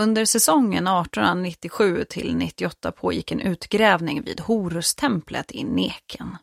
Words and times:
Under 0.00 0.24
säsongen 0.24 0.86
1897 0.86 2.04
till 2.08 2.36
98 2.36 2.92
pågick 2.92 3.32
en 3.32 3.40
utgrävning 3.40 4.22
vid 4.22 4.40
Horustemplet 4.40 5.52
i 5.52 5.64
Neken. 5.64 6.36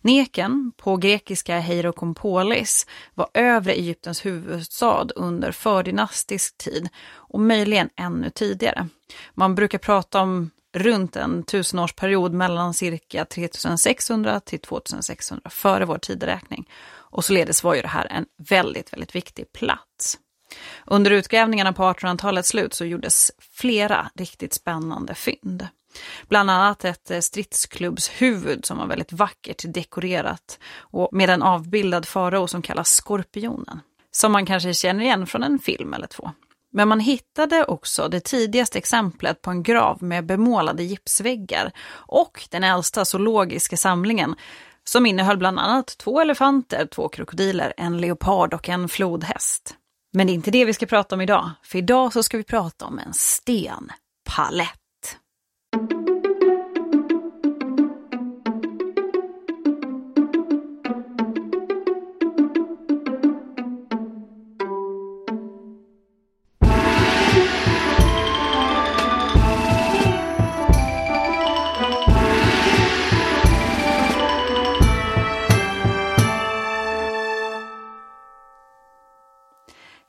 Neken, 0.00 0.72
på 0.76 0.96
grekiska 0.96 1.58
Heirokompolis, 1.58 2.86
var 3.14 3.28
övre 3.34 3.72
Egyptens 3.72 4.26
huvudstad 4.26 5.06
under 5.16 5.52
fördynastisk 5.52 6.58
tid 6.58 6.88
och 7.12 7.40
möjligen 7.40 7.90
ännu 7.96 8.30
tidigare. 8.30 8.88
Man 9.34 9.54
brukar 9.54 9.78
prata 9.78 10.20
om 10.20 10.50
runt 10.72 11.16
en 11.16 11.42
tusenårsperiod 11.42 12.32
mellan 12.32 12.74
cirka 12.74 13.24
3600 13.24 14.40
till 14.40 14.60
2600 14.60 15.50
före 15.50 15.84
vår 15.84 15.98
tideräkning. 15.98 16.68
Och 16.92 17.24
således 17.24 17.64
var 17.64 17.74
ju 17.74 17.82
det 17.82 17.88
här 17.88 18.06
en 18.10 18.26
väldigt, 18.48 18.92
väldigt 18.92 19.14
viktig 19.14 19.52
plats. 19.52 20.18
Under 20.86 21.10
utgrävningarna 21.10 21.72
på 21.72 21.82
1800-talets 21.82 22.48
slut 22.48 22.74
så 22.74 22.84
gjordes 22.84 23.32
flera 23.52 24.10
riktigt 24.14 24.54
spännande 24.54 25.14
fynd. 25.14 25.68
Bland 26.28 26.50
annat 26.50 26.84
ett 26.84 27.10
eh, 27.10 27.20
stridsklubbshuvud 27.20 28.64
som 28.64 28.78
var 28.78 28.86
väldigt 28.86 29.12
vackert 29.12 29.64
dekorerat 29.66 30.58
och 30.76 31.08
med 31.12 31.30
en 31.30 31.42
avbildad 31.42 32.06
farao 32.06 32.46
som 32.46 32.62
kallas 32.62 32.88
Skorpionen. 32.88 33.80
Som 34.12 34.32
man 34.32 34.46
kanske 34.46 34.74
känner 34.74 35.04
igen 35.04 35.26
från 35.26 35.42
en 35.42 35.58
film 35.58 35.94
eller 35.94 36.06
två. 36.06 36.30
Men 36.72 36.88
man 36.88 37.00
hittade 37.00 37.64
också 37.64 38.08
det 38.08 38.20
tidigaste 38.20 38.78
exemplet 38.78 39.42
på 39.42 39.50
en 39.50 39.62
grav 39.62 40.02
med 40.02 40.26
bemålade 40.26 40.82
gipsväggar 40.82 41.72
och 41.90 42.46
den 42.50 42.64
äldsta 42.64 43.04
zoologiska 43.04 43.76
samlingen 43.76 44.34
som 44.84 45.06
innehöll 45.06 45.36
bland 45.36 45.58
annat 45.58 45.98
två 45.98 46.20
elefanter, 46.20 46.86
två 46.86 47.08
krokodiler, 47.08 47.72
en 47.76 47.98
leopard 47.98 48.54
och 48.54 48.68
en 48.68 48.88
flodhäst. 48.88 49.76
Men 50.12 50.26
det 50.26 50.32
är 50.32 50.34
inte 50.34 50.50
det 50.50 50.64
vi 50.64 50.72
ska 50.72 50.86
prata 50.86 51.14
om 51.14 51.20
idag, 51.20 51.50
för 51.62 51.78
idag 51.78 52.12
så 52.12 52.22
ska 52.22 52.36
vi 52.36 52.44
prata 52.44 52.86
om 52.86 52.98
en 52.98 53.14
stenpalett. 53.14 54.79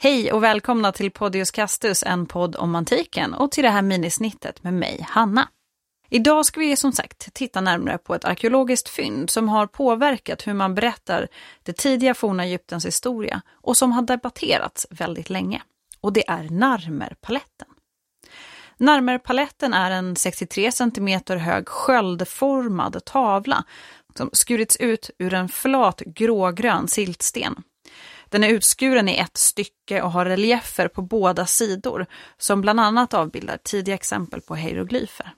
Hej 0.04 0.32
och 0.32 0.44
välkomna 0.44 0.92
till 0.92 1.12
Podius 1.12 1.52
Castus, 1.52 2.04
en 2.04 2.26
podd 2.26 2.56
om 2.56 2.76
antiken 2.76 3.34
och 3.34 3.52
till 3.52 3.64
det 3.64 3.70
här 3.70 3.82
minisnittet 3.82 4.64
med 4.64 4.74
mig, 4.74 5.06
Hanna. 5.10 5.48
Idag 6.10 6.46
ska 6.46 6.60
vi 6.60 6.76
som 6.76 6.92
sagt 6.92 7.34
titta 7.34 7.62
närmare 7.62 7.98
på 7.98 8.16
ett 8.16 8.26
arkeologiskt 8.26 8.90
fynd 8.90 9.30
som 9.30 9.50
har 9.50 9.68
påverkat 9.68 10.48
hur 10.48 10.54
man 10.54 10.76
berättar 10.76 11.28
det 11.64 11.74
tidiga 11.74 12.14
forna 12.14 12.46
Egyptens 12.46 12.86
historia 12.86 13.42
och 13.52 13.78
som 13.78 13.92
har 13.92 14.02
debatterats 14.02 14.88
väldigt 14.90 15.30
länge. 15.30 15.62
Och 16.02 16.14
det 16.14 16.30
är 16.30 16.50
Narmerpaletten. 16.50 17.68
Narmerpaletten 18.78 19.74
är 19.74 19.92
en 19.92 20.16
63 20.16 20.72
cm 20.72 21.20
hög 21.28 21.68
sköldformad 21.68 23.06
tavla 23.06 23.64
som 24.18 24.30
skurits 24.34 24.76
ut 24.76 25.10
ur 25.20 25.34
en 25.34 25.50
flat 25.50 26.00
grågrön 26.00 26.88
siltsten 26.88 27.64
den 28.32 28.44
är 28.44 28.50
utskuren 28.50 29.10
i 29.10 29.18
ett 29.18 29.38
stycke 29.38 30.02
och 30.02 30.12
har 30.12 30.26
reliefer 30.26 30.88
på 30.88 31.02
båda 31.02 31.46
sidor 31.46 32.06
som 32.38 32.62
bland 32.62 32.80
annat 32.80 33.14
avbildar 33.14 33.58
tidiga 33.58 33.96
exempel 33.96 34.42
på 34.42 34.56
hieroglyfer. 34.56 35.34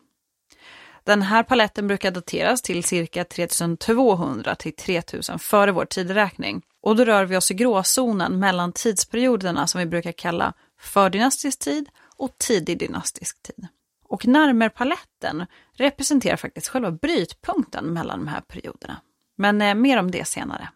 Den 1.04 1.22
här 1.22 1.44
paletten 1.44 1.88
brukar 1.88 2.12
dateras 2.12 2.62
till 2.62 2.84
cirka 2.84 3.24
3200 3.24 4.56
till 4.56 4.76
3000 4.76 5.40
före 5.40 5.72
vår 5.72 5.86
tideräkning. 5.86 6.62
Och 6.82 6.96
då 6.96 7.06
rör 7.06 7.26
vi 7.26 7.38
oss 7.38 7.52
i 7.52 7.54
gråzonen 7.54 8.40
mellan 8.40 8.72
tidsperioderna 8.74 9.68
som 9.68 9.80
vi 9.80 9.86
brukar 9.86 10.12
kalla 10.12 10.54
fördynastisk 10.80 11.60
tid 11.60 11.90
och 12.18 12.38
tidig 12.38 12.80
dynastisk 12.80 13.44
tid. 13.44 13.68
Och 14.04 14.28
Narmerpaletten 14.28 15.46
representerar 15.74 16.38
faktiskt 16.38 16.68
själva 16.68 16.92
brytpunkten 16.92 17.86
mellan 17.86 18.20
de 18.20 18.28
här 18.28 18.42
perioderna. 18.42 19.02
Men 19.38 19.62
eh, 19.62 19.76
mer 19.76 20.00
om 20.00 20.12
det 20.12 20.28
senare. 20.28 20.70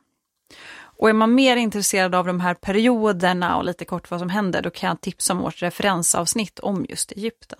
Och 0.97 1.09
är 1.09 1.13
man 1.13 1.35
mer 1.35 1.57
intresserad 1.57 2.15
av 2.15 2.25
de 2.25 2.39
här 2.39 2.53
perioderna 2.53 3.57
och 3.57 3.63
lite 3.63 3.85
kort 3.85 4.11
vad 4.11 4.19
som 4.19 4.29
händer, 4.29 4.61
då 4.61 4.69
kan 4.69 4.87
jag 4.87 5.01
tipsa 5.01 5.33
om 5.33 5.39
vårt 5.39 5.61
referensavsnitt 5.61 6.59
om 6.59 6.85
just 6.89 7.11
Egypten. 7.11 7.59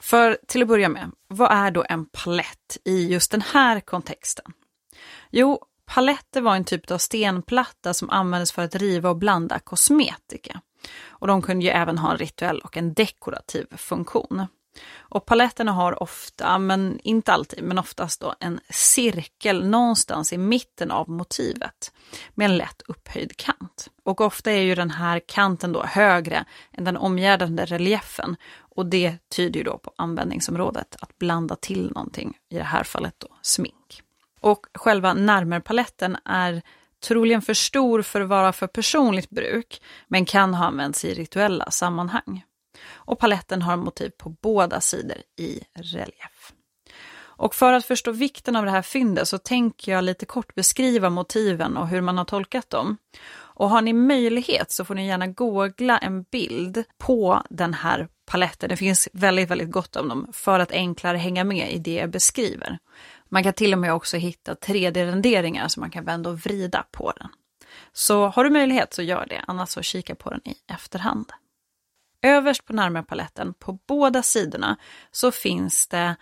För 0.00 0.38
till 0.46 0.62
att 0.62 0.68
börja 0.68 0.88
med, 0.88 1.10
vad 1.28 1.52
är 1.52 1.70
då 1.70 1.84
en 1.88 2.06
palett 2.06 2.78
i 2.84 3.08
just 3.08 3.30
den 3.30 3.42
här 3.42 3.80
kontexten? 3.80 4.52
Jo, 5.30 5.64
paletter 5.84 6.40
var 6.40 6.56
en 6.56 6.64
typ 6.64 6.90
av 6.90 6.98
stenplatta 6.98 7.94
som 7.94 8.10
användes 8.10 8.52
för 8.52 8.62
att 8.62 8.74
riva 8.74 9.10
och 9.10 9.16
blanda 9.16 9.58
kosmetika. 9.58 10.60
Och 11.08 11.26
de 11.26 11.42
kunde 11.42 11.64
ju 11.64 11.70
även 11.70 11.98
ha 11.98 12.10
en 12.10 12.18
rituell 12.18 12.60
och 12.60 12.76
en 12.76 12.94
dekorativ 12.94 13.66
funktion. 13.76 14.46
Och 14.98 15.26
paletterna 15.26 15.72
har 15.72 16.02
ofta, 16.02 16.58
men 16.58 17.00
inte 17.02 17.32
alltid, 17.32 17.64
men 17.64 17.78
oftast 17.78 18.20
då 18.20 18.34
en 18.40 18.60
cirkel 18.70 19.68
någonstans 19.68 20.32
i 20.32 20.38
mitten 20.38 20.90
av 20.90 21.10
motivet 21.10 21.92
med 22.34 22.44
en 22.44 22.56
lätt 22.56 22.82
upphöjd 22.88 23.36
kant. 23.36 23.88
Och 24.02 24.20
ofta 24.20 24.52
är 24.52 24.62
ju 24.62 24.74
den 24.74 24.90
här 24.90 25.20
kanten 25.26 25.72
då 25.72 25.82
högre 25.82 26.44
än 26.72 26.84
den 26.84 26.96
omgärdande 26.96 27.64
reliefen 27.64 28.36
och 28.58 28.86
det 28.86 29.18
tyder 29.28 29.58
ju 29.60 29.64
då 29.64 29.78
på 29.78 29.92
användningsområdet, 29.96 30.96
att 31.00 31.18
blanda 31.18 31.56
till 31.56 31.90
någonting, 31.90 32.38
i 32.48 32.56
det 32.56 32.62
här 32.62 32.84
fallet 32.84 33.14
då 33.18 33.28
smink. 33.42 34.02
Och 34.40 34.66
själva 34.74 35.14
närmerpaletten 35.14 36.16
är 36.24 36.62
troligen 37.00 37.42
för 37.42 37.54
stor 37.54 38.02
för 38.02 38.20
att 38.20 38.28
vara 38.28 38.52
för 38.52 38.66
personligt 38.66 39.30
bruk, 39.30 39.82
men 40.08 40.24
kan 40.24 40.54
ha 40.54 40.66
använts 40.66 41.04
i 41.04 41.14
rituella 41.14 41.70
sammanhang 41.70 42.44
och 42.92 43.18
paletten 43.18 43.62
har 43.62 43.76
motiv 43.76 44.10
på 44.10 44.30
båda 44.30 44.80
sidor 44.80 45.18
i 45.38 45.60
relief. 45.74 46.52
Och 47.40 47.54
för 47.54 47.72
att 47.72 47.84
förstå 47.84 48.12
vikten 48.12 48.56
av 48.56 48.64
det 48.64 48.70
här 48.70 48.82
fyndet 48.82 49.28
så 49.28 49.38
tänker 49.38 49.92
jag 49.92 50.04
lite 50.04 50.26
kort 50.26 50.54
beskriva 50.54 51.10
motiven 51.10 51.76
och 51.76 51.88
hur 51.88 52.00
man 52.00 52.18
har 52.18 52.24
tolkat 52.24 52.70
dem. 52.70 52.96
Och 53.32 53.70
har 53.70 53.82
ni 53.82 53.92
möjlighet 53.92 54.72
så 54.72 54.84
får 54.84 54.94
ni 54.94 55.06
gärna 55.06 55.26
googla 55.26 55.98
en 55.98 56.22
bild 56.22 56.84
på 56.98 57.42
den 57.50 57.74
här 57.74 58.08
paletten. 58.26 58.68
Det 58.68 58.76
finns 58.76 59.08
väldigt, 59.12 59.50
väldigt 59.50 59.70
gott 59.70 59.96
om 59.96 60.08
dem 60.08 60.30
för 60.32 60.60
att 60.60 60.72
enklare 60.72 61.16
hänga 61.16 61.44
med 61.44 61.72
i 61.72 61.78
det 61.78 61.94
jag 61.94 62.10
beskriver. 62.10 62.78
Man 63.28 63.42
kan 63.42 63.52
till 63.52 63.72
och 63.72 63.78
med 63.78 63.94
också 63.94 64.16
hitta 64.16 64.54
3D-renderingar 64.54 65.68
så 65.68 65.80
man 65.80 65.90
kan 65.90 66.04
vända 66.04 66.30
och 66.30 66.38
vrida 66.38 66.86
på 66.92 67.12
den. 67.16 67.28
Så 67.92 68.26
har 68.26 68.44
du 68.44 68.50
möjlighet 68.50 68.94
så 68.94 69.02
gör 69.02 69.26
det, 69.28 69.44
annars 69.46 69.68
så 69.68 69.82
kika 69.82 70.14
på 70.14 70.30
den 70.30 70.48
i 70.48 70.54
efterhand. 70.72 71.32
Överst 72.22 72.64
på 72.64 72.72
närmarpaletten, 72.72 73.54
på 73.54 73.78
båda 73.86 74.22
sidorna, 74.22 74.76
så 75.10 75.30
finns 75.30 75.86
det 75.86 76.16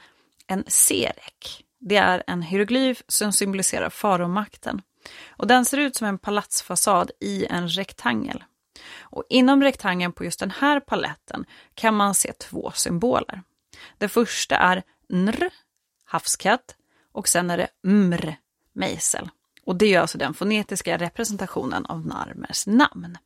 en 0.47 0.65
serek. 0.67 1.65
Det 1.81 1.97
är 1.97 2.23
en 2.27 2.43
hieroglyf 2.43 3.03
som 3.09 3.33
symboliserar 3.33 3.91
faromakten. 3.91 4.83
Och 5.29 5.47
den 5.47 5.65
ser 5.65 5.79
ut 5.79 5.97
som 5.97 6.07
en 6.07 6.19
palatsfasad 6.19 7.11
i 7.21 7.47
en 7.47 7.69
rektangel. 7.69 8.45
Och 9.01 9.25
inom 9.29 9.63
rektangeln 9.63 10.13
på 10.13 10.25
just 10.25 10.41
den 10.41 10.51
här 10.51 10.81
paletten 10.81 11.45
kan 11.75 11.95
man 11.95 12.15
se 12.15 12.33
två 12.33 12.73
symboler. 12.75 13.43
Det 13.99 14.09
första 14.09 14.57
är 14.57 14.83
nr, 15.09 15.51
havskatt, 16.05 16.77
och 17.13 17.29
sen 17.29 17.51
är 17.51 17.57
det 17.57 17.69
mr, 17.85 18.37
mejsel. 18.73 19.31
Och 19.65 19.77
det 19.77 19.95
är 19.95 20.01
alltså 20.01 20.19
den 20.19 20.35
fonetiska 20.35 20.99
representationen 20.99 21.87
av 21.87 22.07
Narmers 22.07 22.67
namn. 22.67 23.19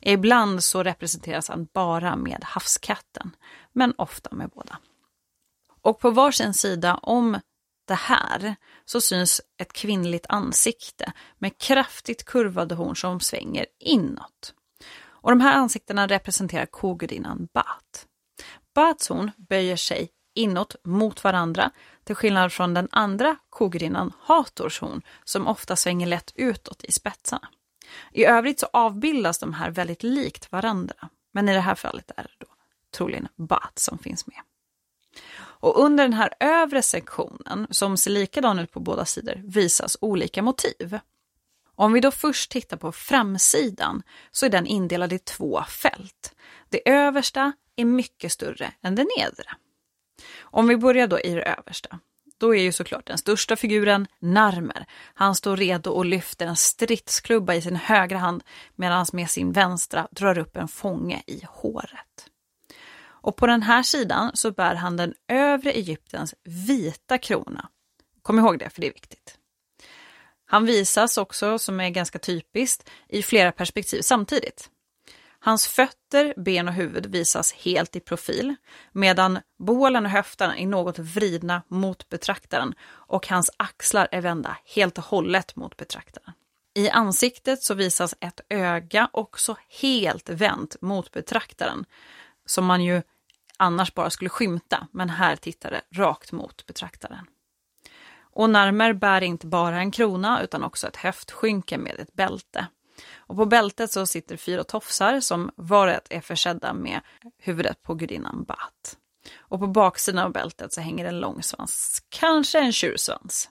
Ibland 0.00 0.64
så 0.64 0.82
representeras 0.82 1.48
han 1.48 1.68
bara 1.72 2.16
med 2.16 2.44
havskatten, 2.44 3.36
men 3.72 3.94
ofta 3.98 4.34
med 4.34 4.48
båda. 4.48 4.78
Och 5.82 6.00
på 6.00 6.10
varsin 6.10 6.54
sida 6.54 6.94
om 6.94 7.40
det 7.86 7.94
här 7.94 8.56
så 8.84 9.00
syns 9.00 9.40
ett 9.58 9.72
kvinnligt 9.72 10.26
ansikte 10.28 11.12
med 11.38 11.58
kraftigt 11.58 12.24
kurvade 12.24 12.74
horn 12.74 12.96
som 12.96 13.20
svänger 13.20 13.66
inåt. 13.78 14.54
Och 15.02 15.30
de 15.30 15.40
här 15.40 15.54
ansiktena 15.54 16.06
representerar 16.06 16.66
kogudinnan 16.66 17.48
Bat. 17.54 18.06
Bats 18.74 19.08
horn 19.08 19.30
böjer 19.36 19.76
sig 19.76 20.10
inåt 20.34 20.76
mot 20.84 21.24
varandra 21.24 21.70
till 22.04 22.14
skillnad 22.14 22.52
från 22.52 22.74
den 22.74 22.88
andra 22.92 23.36
kogudinnan 23.50 24.12
Hators 24.20 24.80
horn 24.80 25.02
som 25.24 25.46
ofta 25.46 25.76
svänger 25.76 26.06
lätt 26.06 26.32
utåt 26.34 26.84
i 26.84 26.92
spetsarna. 26.92 27.48
I 28.12 28.24
övrigt 28.24 28.60
så 28.60 28.68
avbildas 28.72 29.38
de 29.38 29.52
här 29.52 29.70
väldigt 29.70 30.02
likt 30.02 30.52
varandra. 30.52 31.08
Men 31.32 31.48
i 31.48 31.52
det 31.52 31.60
här 31.60 31.74
fallet 31.74 32.10
är 32.16 32.22
det 32.22 32.36
då 32.38 32.46
troligen 32.96 33.28
Bat 33.36 33.78
som 33.78 33.98
finns 33.98 34.26
med. 34.26 34.40
Och 35.40 35.84
under 35.84 36.04
den 36.04 36.12
här 36.12 36.34
övre 36.40 36.82
sektionen, 36.82 37.66
som 37.70 37.96
ser 37.96 38.10
likadan 38.10 38.58
ut 38.58 38.72
på 38.72 38.80
båda 38.80 39.04
sidor, 39.04 39.42
visas 39.44 39.96
olika 40.00 40.42
motiv. 40.42 40.98
Om 41.74 41.92
vi 41.92 42.00
då 42.00 42.10
först 42.10 42.50
tittar 42.50 42.76
på 42.76 42.92
framsidan 42.92 44.02
så 44.30 44.46
är 44.46 44.50
den 44.50 44.66
indelad 44.66 45.12
i 45.12 45.18
två 45.18 45.62
fält. 45.62 46.34
Det 46.68 46.90
översta 46.90 47.52
är 47.76 47.84
mycket 47.84 48.32
större 48.32 48.72
än 48.82 48.94
det 48.94 49.06
nedre. 49.18 49.46
Om 50.40 50.68
vi 50.68 50.76
börjar 50.76 51.06
då 51.06 51.20
i 51.20 51.34
det 51.34 51.42
översta, 51.42 51.98
då 52.40 52.54
är 52.54 52.62
ju 52.62 52.72
såklart 52.72 53.06
den 53.06 53.18
största 53.18 53.56
figuren 53.56 54.06
Narmer. 54.18 54.86
Han 55.14 55.34
står 55.34 55.56
redo 55.56 55.90
och 55.90 56.04
lyfter 56.04 56.46
en 56.46 56.56
stridsklubba 56.56 57.54
i 57.54 57.62
sin 57.62 57.76
högra 57.76 58.18
hand 58.18 58.44
medan 58.76 58.96
han 58.96 59.06
med 59.12 59.30
sin 59.30 59.52
vänstra 59.52 60.08
drar 60.10 60.38
upp 60.38 60.56
en 60.56 60.68
fånge 60.68 61.22
i 61.26 61.42
håret. 61.48 62.30
Och 63.02 63.36
på 63.36 63.46
den 63.46 63.62
här 63.62 63.82
sidan 63.82 64.30
så 64.34 64.50
bär 64.50 64.74
han 64.74 64.96
den 64.96 65.14
övre 65.28 65.70
Egyptens 65.70 66.34
vita 66.44 67.18
krona. 67.18 67.68
Kom 68.22 68.38
ihåg 68.38 68.58
det, 68.58 68.70
för 68.70 68.80
det 68.80 68.86
är 68.86 68.92
viktigt. 68.92 69.38
Han 70.44 70.66
visas 70.66 71.18
också, 71.18 71.58
som 71.58 71.80
är 71.80 71.90
ganska 71.90 72.18
typiskt, 72.18 72.90
i 73.08 73.22
flera 73.22 73.52
perspektiv 73.52 74.02
samtidigt. 74.02 74.70
Hans 75.42 75.66
fötter, 75.68 76.34
ben 76.36 76.68
och 76.68 76.74
huvud 76.74 77.06
visas 77.06 77.52
helt 77.52 77.96
i 77.96 78.00
profil, 78.00 78.54
medan 78.92 79.38
bålen 79.58 80.04
och 80.04 80.10
höfterna 80.10 80.58
är 80.58 80.66
något 80.66 80.98
vridna 80.98 81.62
mot 81.68 82.08
betraktaren 82.08 82.74
och 82.82 83.28
hans 83.28 83.50
axlar 83.56 84.08
är 84.10 84.20
vända 84.20 84.56
helt 84.64 84.98
och 84.98 85.04
hållet 85.04 85.56
mot 85.56 85.76
betraktaren. 85.76 86.32
I 86.74 86.90
ansiktet 86.90 87.62
så 87.62 87.74
visas 87.74 88.14
ett 88.20 88.40
öga 88.48 89.08
också 89.12 89.56
helt 89.80 90.28
vänt 90.28 90.76
mot 90.80 91.12
betraktaren, 91.12 91.84
som 92.46 92.66
man 92.66 92.84
ju 92.84 93.02
annars 93.56 93.94
bara 93.94 94.10
skulle 94.10 94.30
skymta, 94.30 94.86
men 94.92 95.10
här 95.10 95.36
tittar 95.36 95.70
det 95.70 96.00
rakt 96.00 96.32
mot 96.32 96.66
betraktaren. 96.66 97.26
Och 98.32 98.50
Narmer 98.50 98.92
bär 98.92 99.20
inte 99.20 99.46
bara 99.46 99.78
en 99.78 99.90
krona 99.90 100.42
utan 100.42 100.64
också 100.64 100.88
ett 100.88 100.96
höftskynke 100.96 101.78
med 101.78 102.00
ett 102.00 102.12
bälte. 102.12 102.66
Och 103.16 103.36
på 103.36 103.46
bältet 103.46 103.92
så 103.92 104.06
sitter 104.06 104.36
fyra 104.36 104.64
tofsar 104.64 105.20
som 105.20 105.50
var 105.56 105.86
och 105.86 105.92
ett 105.92 106.06
är 106.10 106.20
försedda 106.20 106.72
med 106.72 107.00
huvudet 107.38 107.82
på 107.82 107.94
gudinnan 107.94 108.44
Bat. 108.44 108.96
Och 109.38 109.60
på 109.60 109.66
baksidan 109.66 110.24
av 110.24 110.32
bältet 110.32 110.72
så 110.72 110.80
hänger 110.80 111.04
en 111.04 111.20
lång 111.20 111.42
svans, 111.42 112.02
kanske 112.08 112.58
en 112.58 112.72
tjursvans. 112.72 113.50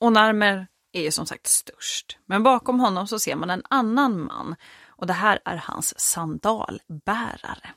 Och 0.00 0.12
Narmer 0.12 0.66
är 0.92 1.02
ju 1.02 1.10
som 1.10 1.26
sagt 1.26 1.46
störst, 1.46 2.18
men 2.26 2.42
bakom 2.42 2.80
honom 2.80 3.06
så 3.06 3.18
ser 3.18 3.36
man 3.36 3.50
en 3.50 3.62
annan 3.70 4.20
man 4.20 4.56
och 4.86 5.06
det 5.06 5.12
här 5.12 5.38
är 5.44 5.56
hans 5.56 6.00
sandalbärare. 6.00 7.70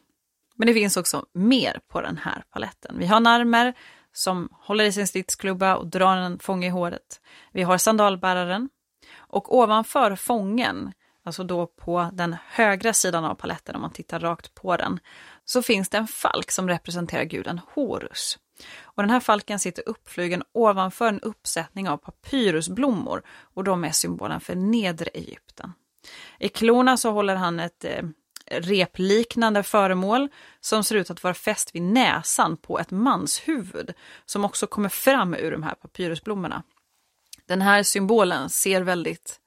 Men 0.55 0.67
det 0.67 0.73
finns 0.73 0.97
också 0.97 1.25
mer 1.33 1.79
på 1.87 2.01
den 2.01 2.17
här 2.17 2.43
paletten. 2.53 2.95
Vi 2.99 3.07
har 3.07 3.19
Narmer 3.19 3.73
som 4.13 4.49
håller 4.51 4.83
i 4.83 4.91
sin 4.91 5.07
stridsklubba 5.07 5.75
och 5.75 5.87
drar 5.87 6.17
en 6.17 6.39
fånge 6.39 6.67
i 6.67 6.69
håret. 6.69 7.21
Vi 7.51 7.63
har 7.63 7.77
sandalbäraren 7.77 8.69
och 9.17 9.57
ovanför 9.57 10.15
fången, 10.15 10.93
alltså 11.23 11.43
då 11.43 11.67
på 11.67 12.09
den 12.13 12.35
högra 12.47 12.93
sidan 12.93 13.25
av 13.25 13.35
paletten 13.35 13.75
om 13.75 13.81
man 13.81 13.91
tittar 13.91 14.19
rakt 14.19 14.53
på 14.53 14.77
den, 14.77 14.99
så 15.45 15.61
finns 15.61 15.89
det 15.89 15.97
en 15.97 16.07
falk 16.07 16.51
som 16.51 16.67
representerar 16.67 17.23
guden 17.23 17.61
Horus. 17.73 18.39
Och 18.81 19.03
den 19.03 19.09
här 19.09 19.19
falken 19.19 19.59
sitter 19.59 19.89
uppflugen 19.89 20.43
ovanför 20.51 21.07
en 21.07 21.19
uppsättning 21.19 21.89
av 21.89 21.97
papyrusblommor 21.97 23.23
och 23.53 23.63
de 23.63 23.83
är 23.83 23.91
symbolen 23.91 24.41
för 24.41 24.55
nedre 24.55 25.09
Egypten. 25.13 25.73
I 26.39 26.49
klorna 26.49 26.97
så 26.97 27.11
håller 27.11 27.35
han 27.35 27.59
ett 27.59 27.85
eh, 27.85 28.03
repliknande 28.51 29.63
föremål 29.63 30.29
som 30.59 30.83
ser 30.83 30.95
ut 30.95 31.09
att 31.09 31.23
vara 31.23 31.33
fäst 31.33 31.75
vid 31.75 31.81
näsan 31.81 32.57
på 32.57 32.79
ett 32.79 32.91
manshuvud 32.91 33.93
som 34.25 34.45
också 34.45 34.67
kommer 34.67 34.89
fram 34.89 35.33
ur 35.33 35.51
de 35.51 35.63
här 35.63 35.75
papyrusblommorna. 35.75 36.63
Den 37.45 37.61
här 37.61 37.83
symbolen 37.83 38.49
ser 38.49 38.81
väldigt, 38.81 39.39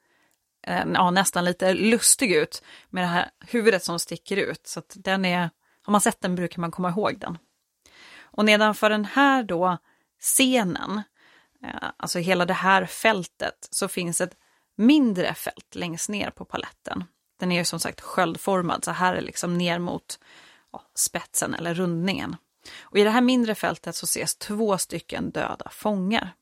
ja, 0.67 1.11
nästan 1.11 1.45
lite 1.45 1.75
lustig 1.75 2.33
ut 2.33 2.63
med 2.91 3.03
det 3.03 3.09
här 3.09 3.31
huvudet 3.41 3.85
som 3.85 3.99
sticker 3.99 4.37
ut. 4.37 4.67
Så 4.67 4.79
att 4.79 4.93
den 4.97 5.25
är, 5.25 5.51
har 5.83 5.91
man 5.91 6.01
sett 6.01 6.21
den 6.21 6.35
brukar 6.35 6.61
man 6.61 6.71
komma 6.71 6.91
ihåg 6.91 7.19
den. 7.19 7.39
Och 8.21 8.45
nedanför 8.45 8.91
den 8.91 9.05
här 9.05 9.43
då 9.43 9.79
scenen, 10.21 11.03
eh, 11.65 11.91
alltså 11.97 12.19
hela 12.19 12.47
det 12.47 12.55
här 12.55 12.87
fältet, 12.87 13.69
så 13.71 13.89
finns 13.89 14.21
ett 14.21 14.37
mindre 14.77 15.35
fält 15.35 15.75
längst 15.75 16.09
ner 16.09 16.31
på 16.31 16.45
paletten. 16.45 17.05
Den 17.41 17.53
är 17.53 17.57
ju 17.57 17.65
som 17.65 17.81
sagt 17.81 18.01
sköldformad, 18.01 18.85
så 18.85 18.91
här 18.91 19.15
är 19.15 19.21
liksom 19.21 19.59
ner 19.59 19.79
mot 19.79 20.19
ja, 20.73 20.83
spetsen 20.95 21.55
eller 21.55 21.75
rundningen. 21.75 22.37
Och 22.81 22.99
I 22.99 23.05
det 23.05 23.11
här 23.11 23.21
mindre 23.21 23.55
fältet 23.55 23.97
så 23.97 24.05
ses 24.05 24.37
två 24.37 24.79
stycken 24.79 25.31
döda 25.31 25.71
fångar. 25.71 26.35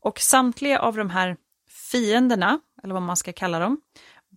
Och 0.00 0.20
samtliga 0.20 0.80
av 0.80 0.96
de 0.96 1.10
här 1.10 1.36
fienderna, 1.68 2.60
eller 2.82 2.94
vad 2.94 3.02
man 3.02 3.16
ska 3.16 3.32
kalla 3.32 3.58
dem, 3.58 3.80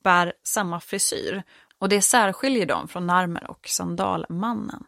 bär 0.03 0.33
samma 0.43 0.79
frisyr. 0.79 1.43
Och 1.77 1.89
det 1.89 2.01
särskiljer 2.01 2.65
dem 2.65 2.87
från 2.87 3.07
Narmer 3.07 3.51
och 3.51 3.67
Sandalmannen. 3.67 4.83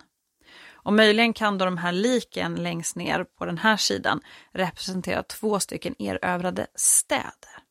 Och 0.83 0.94
möjligen 0.94 1.33
kan 1.33 1.57
då 1.57 1.65
de 1.65 1.77
här 1.77 1.92
liken 1.92 2.56
längst 2.56 2.95
ner 2.95 3.24
på 3.24 3.45
den 3.45 3.57
här 3.57 3.77
sidan 3.77 4.21
representera 4.51 5.24
två 5.24 5.59
stycken 5.59 6.01
erövrade 6.01 6.68
städer. 6.75 7.63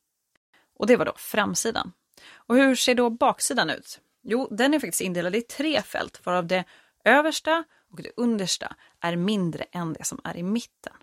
Och 0.79 0.87
det 0.87 0.95
var 0.95 1.05
då 1.05 1.13
framsidan. 1.17 1.93
Och 2.33 2.55
hur 2.55 2.75
ser 2.75 2.95
då 2.95 3.09
baksidan 3.09 3.69
ut? 3.69 3.99
Jo, 4.23 4.47
den 4.51 4.73
är 4.73 4.79
faktiskt 4.79 5.01
indelad 5.01 5.35
i 5.35 5.41
tre 5.41 5.81
fält, 5.81 6.25
varav 6.25 6.47
det 6.47 6.63
översta 7.05 7.63
och 7.91 8.01
det 8.01 8.11
understa 8.17 8.75
är 8.99 9.15
mindre 9.15 9.63
än 9.63 9.93
det 9.93 10.03
som 10.03 10.19
är 10.23 10.37
i 10.37 10.43
mitten. 10.43 10.93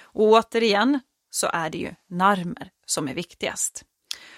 Och 0.00 0.24
återigen 0.24 1.00
så 1.30 1.46
är 1.46 1.70
det 1.70 1.78
ju 1.78 1.94
narmer 2.06 2.70
som 2.86 3.08
är 3.08 3.14
viktigast. 3.14 3.84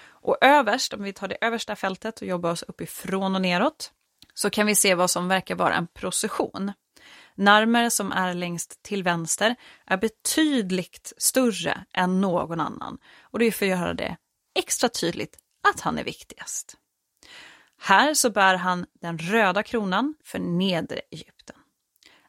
Och 0.07 0.37
överst, 0.41 0.93
om 0.93 1.03
vi 1.03 1.13
tar 1.13 1.27
det 1.27 1.37
översta 1.41 1.75
fältet 1.75 2.21
och 2.21 2.27
jobbar 2.27 2.51
oss 2.51 2.63
uppifrån 2.63 3.35
och 3.35 3.41
neråt, 3.41 3.91
så 4.33 4.49
kan 4.49 4.67
vi 4.67 4.75
se 4.75 4.95
vad 4.95 5.09
som 5.09 5.27
verkar 5.27 5.55
vara 5.55 5.75
en 5.75 5.87
procession. 5.87 6.71
Narmer 7.35 7.89
som 7.89 8.11
är 8.11 8.33
längst 8.33 8.83
till 8.83 9.03
vänster 9.03 9.55
är 9.85 9.97
betydligt 9.97 11.13
större 11.17 11.85
än 11.93 12.21
någon 12.21 12.59
annan 12.59 12.97
och 13.21 13.39
det 13.39 13.45
är 13.45 13.51
för 13.51 13.65
att 13.65 13.79
göra 13.79 13.93
det 13.93 14.17
extra 14.59 14.89
tydligt 14.89 15.37
att 15.69 15.81
han 15.81 15.97
är 15.97 16.03
viktigast. 16.03 16.77
Här 17.79 18.13
så 18.13 18.29
bär 18.29 18.55
han 18.55 18.85
den 19.01 19.17
röda 19.17 19.63
kronan 19.63 20.15
för 20.23 20.39
nedre 20.39 20.99
Egypten. 21.11 21.56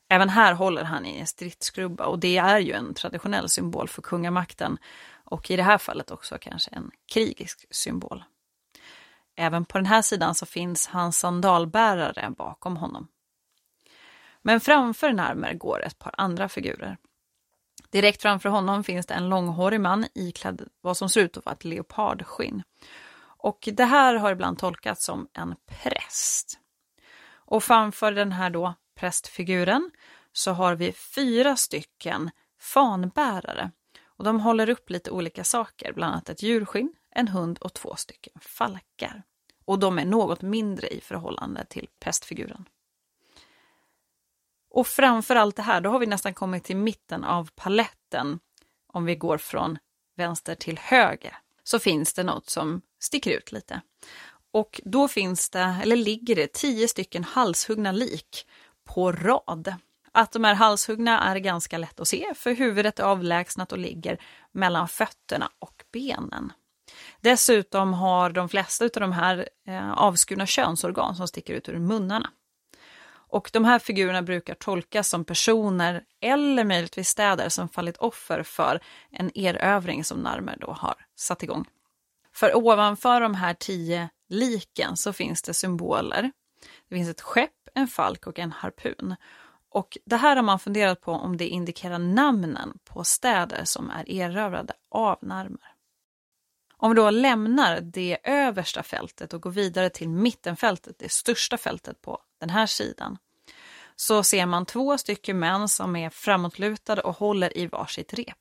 Även 0.08 0.28
här 0.28 0.52
håller 0.52 0.84
han 0.84 1.06
i 1.06 1.18
en 1.18 1.26
stridskrubba 1.26 2.06
och 2.06 2.18
det 2.18 2.36
är 2.36 2.58
ju 2.58 2.72
en 2.72 2.94
traditionell 2.94 3.48
symbol 3.48 3.88
för 3.88 4.02
kungamakten 4.02 4.78
och 5.24 5.50
i 5.50 5.56
det 5.56 5.62
här 5.62 5.78
fallet 5.78 6.10
också 6.10 6.38
kanske 6.40 6.70
en 6.70 6.90
krigisk 7.12 7.66
symbol. 7.70 8.24
Även 9.36 9.64
på 9.64 9.78
den 9.78 9.86
här 9.86 10.02
sidan 10.02 10.34
så 10.34 10.46
finns 10.46 10.86
hans 10.86 11.18
sandalbärare 11.18 12.30
bakom 12.30 12.76
honom. 12.76 13.08
Men 14.42 14.60
framför 14.60 15.12
Narmer 15.12 15.54
går 15.54 15.84
ett 15.84 15.98
par 15.98 16.14
andra 16.18 16.48
figurer. 16.48 16.96
Direkt 17.90 18.22
framför 18.22 18.48
honom 18.48 18.84
finns 18.84 19.06
det 19.06 19.14
en 19.14 19.28
långhårig 19.28 19.80
man 19.80 20.06
iklädd 20.14 20.68
vad 20.80 20.96
som 20.96 21.08
ser 21.08 21.20
ut 21.20 21.36
att 21.36 21.46
vara 21.46 21.54
ett 21.54 21.64
leopardskinn. 21.64 22.62
Och 23.20 23.68
det 23.72 23.84
här 23.84 24.14
har 24.14 24.32
ibland 24.32 24.58
tolkats 24.58 25.04
som 25.04 25.28
en 25.32 25.54
präst. 25.66 26.58
Och 27.30 27.64
framför 27.64 28.12
den 28.12 28.32
här 28.32 28.50
då 28.50 28.74
prästfiguren 28.98 29.90
så 30.32 30.52
har 30.52 30.74
vi 30.74 30.92
fyra 30.92 31.56
stycken 31.56 32.30
fanbärare. 32.60 33.70
Och 34.04 34.24
de 34.24 34.40
håller 34.40 34.68
upp 34.70 34.90
lite 34.90 35.10
olika 35.10 35.44
saker, 35.44 35.92
bland 35.92 36.12
annat 36.12 36.28
ett 36.28 36.42
djurskinn, 36.42 36.92
en 37.10 37.28
hund 37.28 37.58
och 37.58 37.74
två 37.74 37.96
stycken 37.96 38.32
falkar. 38.40 39.22
Och 39.64 39.78
de 39.78 39.98
är 39.98 40.04
något 40.04 40.42
mindre 40.42 40.88
i 40.88 41.00
förhållande 41.00 41.64
till 41.64 41.88
prästfiguren. 42.00 42.64
Och 44.70 44.86
framför 44.86 45.36
allt 45.36 45.56
det 45.56 45.62
här, 45.62 45.80
då 45.80 45.90
har 45.90 45.98
vi 45.98 46.06
nästan 46.06 46.34
kommit 46.34 46.64
till 46.64 46.76
mitten 46.76 47.24
av 47.24 47.50
paletten 47.54 48.40
om 48.86 49.04
vi 49.04 49.16
går 49.16 49.38
från 49.38 49.78
vänster 50.16 50.54
till 50.54 50.78
höger 50.78 51.38
så 51.64 51.78
finns 51.78 52.14
det 52.14 52.22
något 52.22 52.50
som 52.50 52.82
sticker 53.00 53.30
ut 53.30 53.52
lite. 53.52 53.80
Och 54.50 54.80
då 54.84 55.08
finns 55.08 55.50
det, 55.50 55.76
eller 55.82 55.96
ligger 55.96 56.36
det, 56.36 56.52
tio 56.52 56.88
stycken 56.88 57.24
halshuggna 57.24 57.92
lik 57.92 58.46
på 58.94 59.12
rad. 59.12 59.74
Att 60.12 60.32
de 60.32 60.44
är 60.44 60.54
halshuggna 60.54 61.20
är 61.20 61.36
ganska 61.36 61.78
lätt 61.78 62.00
att 62.00 62.08
se, 62.08 62.34
för 62.34 62.50
huvudet 62.50 62.98
är 62.98 63.04
avlägsnat 63.04 63.72
och 63.72 63.78
ligger 63.78 64.18
mellan 64.52 64.88
fötterna 64.88 65.50
och 65.58 65.84
benen. 65.92 66.52
Dessutom 67.20 67.94
har 67.94 68.30
de 68.30 68.48
flesta 68.48 68.84
av 68.84 68.90
de 68.90 69.12
här 69.12 69.48
eh, 69.66 69.92
avskurna 69.92 70.46
könsorgan 70.46 71.16
som 71.16 71.28
sticker 71.28 71.54
ut 71.54 71.68
ur 71.68 71.78
munnarna. 71.78 72.30
Och 73.30 73.50
de 73.52 73.64
här 73.64 73.78
figurerna 73.78 74.22
brukar 74.22 74.54
tolkas 74.54 75.08
som 75.08 75.24
personer 75.24 76.04
eller 76.20 76.64
möjligtvis 76.64 77.08
städer 77.08 77.48
som 77.48 77.68
fallit 77.68 77.96
offer 77.96 78.42
för 78.42 78.80
en 79.10 79.38
erövring 79.38 80.04
som 80.04 80.18
Narmer 80.18 80.56
då 80.60 80.72
har 80.72 80.94
satt 81.16 81.42
igång. 81.42 81.64
För 82.34 82.56
ovanför 82.56 83.20
de 83.20 83.34
här 83.34 83.54
tio 83.54 84.08
liken 84.28 84.96
så 84.96 85.12
finns 85.12 85.42
det 85.42 85.54
symboler. 85.54 86.32
Det 86.88 86.94
finns 86.94 87.08
ett 87.08 87.20
skepp, 87.20 87.68
en 87.74 87.88
falk 87.88 88.26
och 88.26 88.38
en 88.38 88.52
harpun. 88.52 89.16
Och 89.70 89.98
det 90.04 90.16
här 90.16 90.36
har 90.36 90.42
man 90.42 90.58
funderat 90.58 91.00
på 91.00 91.12
om 91.12 91.36
det 91.36 91.48
indikerar 91.48 91.98
namnen 91.98 92.78
på 92.84 93.04
städer 93.04 93.64
som 93.64 93.90
är 93.90 94.10
erövrade 94.10 94.72
av 94.90 95.18
Narmer. 95.22 95.74
Om 96.76 96.90
vi 96.90 96.96
då 96.96 97.10
lämnar 97.10 97.80
det 97.80 98.18
översta 98.24 98.82
fältet 98.82 99.32
och 99.32 99.42
går 99.42 99.50
vidare 99.50 99.90
till 99.90 100.08
mittenfältet, 100.08 100.98
det 100.98 101.12
största 101.12 101.58
fältet 101.58 102.02
på 102.02 102.20
den 102.40 102.50
här 102.50 102.66
sidan, 102.66 103.18
så 103.96 104.22
ser 104.22 104.46
man 104.46 104.66
två 104.66 104.98
stycken 104.98 105.38
män 105.38 105.68
som 105.68 105.96
är 105.96 106.10
framåtlutade 106.10 107.02
och 107.02 107.16
håller 107.16 107.58
i 107.58 107.66
varsitt 107.66 108.14
rep. 108.14 108.38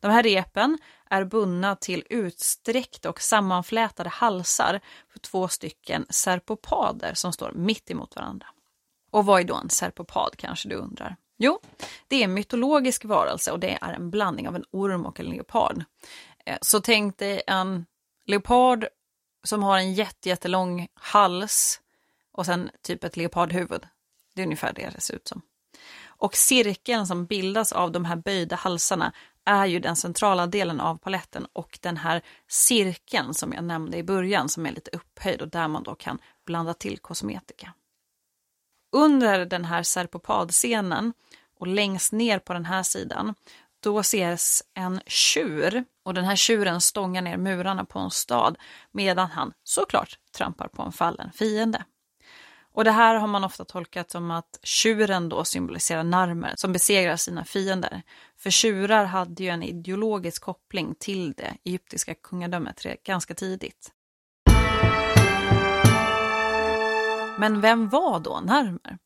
De 0.00 0.10
här 0.10 0.22
repen 0.22 0.78
är 1.10 1.24
bundna 1.24 1.76
till 1.76 2.04
utsträckta 2.10 3.10
och 3.10 3.20
sammanflätade 3.20 4.10
halsar 4.10 4.80
för 5.12 5.18
två 5.18 5.48
stycken 5.48 6.06
serpopader 6.10 7.14
som 7.14 7.32
står 7.32 7.52
mitt 7.52 7.90
emot 7.90 8.16
varandra. 8.16 8.46
Och 9.10 9.26
vad 9.26 9.40
är 9.40 9.44
då 9.44 9.54
en 9.54 9.70
serpopad 9.70 10.36
kanske 10.36 10.68
du 10.68 10.74
undrar? 10.74 11.16
Jo, 11.36 11.60
det 12.08 12.16
är 12.16 12.24
en 12.24 12.34
mytologisk 12.34 13.04
varelse 13.04 13.52
och 13.52 13.60
det 13.60 13.78
är 13.80 13.92
en 13.92 14.10
blandning 14.10 14.48
av 14.48 14.56
en 14.56 14.64
orm 14.70 15.06
och 15.06 15.20
en 15.20 15.26
leopard. 15.26 15.84
Eh, 16.46 16.58
så 16.60 16.80
tänk 16.80 17.18
dig 17.18 17.42
en 17.46 17.86
leopard 18.26 18.86
som 19.44 19.62
har 19.62 19.78
en 19.78 19.94
jättelång 19.94 20.88
hals 20.94 21.80
och 22.32 22.46
sen 22.46 22.70
typ 22.82 23.04
ett 23.04 23.16
leopardhuvud. 23.16 23.86
Det 24.34 24.42
är 24.42 24.46
ungefär 24.46 24.72
det 24.72 24.90
det 24.94 25.00
ser 25.00 25.14
ut 25.14 25.28
som. 25.28 25.42
Och 26.06 26.36
cirkeln 26.36 27.06
som 27.06 27.26
bildas 27.26 27.72
av 27.72 27.92
de 27.92 28.04
här 28.04 28.16
böjda 28.16 28.56
halsarna 28.56 29.12
är 29.48 29.66
ju 29.66 29.80
den 29.80 29.96
centrala 29.96 30.46
delen 30.46 30.80
av 30.80 30.96
paletten 30.96 31.46
och 31.52 31.78
den 31.82 31.96
här 31.96 32.22
cirkeln 32.48 33.34
som 33.34 33.52
jag 33.52 33.64
nämnde 33.64 33.96
i 33.96 34.02
början 34.02 34.48
som 34.48 34.66
är 34.66 34.72
lite 34.72 34.90
upphöjd 34.90 35.42
och 35.42 35.48
där 35.48 35.68
man 35.68 35.82
då 35.82 35.94
kan 35.94 36.18
blanda 36.46 36.74
till 36.74 36.98
kosmetika. 36.98 37.72
Under 38.92 39.46
den 39.46 39.64
här 39.64 39.82
serpopadscenen 39.82 41.12
och 41.58 41.66
längst 41.66 42.12
ner 42.12 42.38
på 42.38 42.52
den 42.52 42.64
här 42.64 42.82
sidan 42.82 43.34
då 43.80 43.98
ses 43.98 44.62
en 44.74 45.00
tjur 45.06 45.84
och 46.04 46.14
den 46.14 46.24
här 46.24 46.36
tjuren 46.36 46.80
stångar 46.80 47.22
ner 47.22 47.36
murarna 47.36 47.84
på 47.84 47.98
en 47.98 48.10
stad 48.10 48.56
medan 48.92 49.30
han 49.30 49.52
såklart 49.64 50.18
trampar 50.36 50.68
på 50.68 50.82
en 50.82 50.92
fallen 50.92 51.32
fiende. 51.32 51.84
Och 52.78 52.84
det 52.84 52.90
här 52.90 53.14
har 53.14 53.26
man 53.26 53.44
ofta 53.44 53.64
tolkat 53.64 54.10
som 54.10 54.30
att 54.30 54.58
tjuren 54.62 55.28
då 55.28 55.44
symboliserar 55.44 56.04
Narmer 56.04 56.54
som 56.56 56.72
besegrar 56.72 57.16
sina 57.16 57.44
fiender. 57.44 58.02
För 58.36 58.50
tjurar 58.50 59.04
hade 59.04 59.42
ju 59.42 59.48
en 59.48 59.62
ideologisk 59.62 60.42
koppling 60.42 60.94
till 60.98 61.32
det 61.32 61.56
egyptiska 61.64 62.14
kungadömet 62.14 62.86
ganska 63.04 63.34
tidigt. 63.34 63.90
Men 67.38 67.60
vem 67.60 67.88
var 67.88 68.20
då 68.20 68.40
Narmer? 68.40 68.98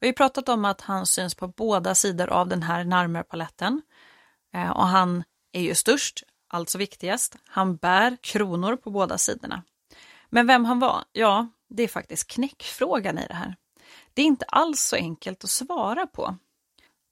Vi 0.00 0.06
har 0.06 0.12
pratat 0.12 0.48
om 0.48 0.64
att 0.64 0.80
han 0.80 1.06
syns 1.06 1.34
på 1.34 1.48
båda 1.48 1.94
sidor 1.94 2.28
av 2.28 2.48
den 2.48 2.62
här 2.62 2.84
Narmerpaletten. 2.84 3.82
Eh, 4.54 4.70
och 4.70 4.86
han 4.86 5.24
är 5.52 5.62
ju 5.62 5.74
störst, 5.74 6.22
alltså 6.48 6.78
viktigast. 6.78 7.36
Han 7.46 7.76
bär 7.76 8.16
kronor 8.20 8.76
på 8.76 8.90
båda 8.90 9.18
sidorna. 9.18 9.62
Men 10.30 10.46
vem 10.46 10.64
han 10.64 10.78
var? 10.78 11.04
Ja, 11.12 11.48
det 11.68 11.82
är 11.82 11.88
faktiskt 11.88 12.30
knäckfrågan 12.30 13.18
i 13.18 13.26
det 13.26 13.34
här. 13.34 13.56
Det 14.14 14.22
är 14.22 14.26
inte 14.26 14.44
alls 14.44 14.80
så 14.80 14.96
enkelt 14.96 15.44
att 15.44 15.50
svara 15.50 16.06
på. 16.06 16.36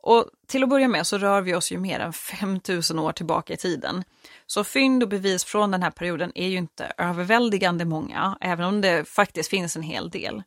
Och 0.02 0.30
till 0.46 0.62
att 0.62 0.68
börja 0.68 0.88
med 0.88 1.06
så 1.06 1.18
rör 1.18 1.40
vi 1.40 1.54
oss 1.54 1.72
ju 1.72 1.78
mer 1.78 2.00
än 2.00 2.12
5000 2.12 2.98
år 2.98 3.12
tillbaka 3.12 3.52
i 3.52 3.56
tiden. 3.56 4.04
Så 4.46 4.64
fynd 4.64 5.02
och 5.02 5.08
bevis 5.08 5.44
från 5.44 5.70
den 5.70 5.82
här 5.82 5.90
perioden 5.90 6.32
är 6.34 6.48
ju 6.48 6.56
inte 6.56 6.92
överväldigande 6.98 7.84
många, 7.84 8.38
även 8.40 8.66
om 8.66 8.80
det 8.80 9.08
faktiskt 9.08 9.50
finns 9.50 9.76
en 9.76 9.82
hel 9.82 10.10
del. 10.10 10.42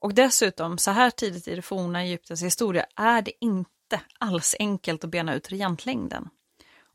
Och 0.00 0.14
dessutom, 0.14 0.78
så 0.78 0.90
här 0.90 1.10
tidigt 1.10 1.48
i 1.48 1.54
det 1.54 1.62
forna 1.62 2.02
Egyptens 2.02 2.42
historia 2.42 2.86
är 2.96 3.22
det 3.22 3.32
inte 3.40 4.00
alls 4.18 4.56
enkelt 4.58 5.04
att 5.04 5.10
bena 5.10 5.34
ut 5.34 5.52
regentlängden. 5.52 6.28